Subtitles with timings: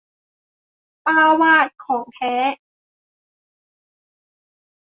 [1.05, 2.33] ป้าวาสของแท้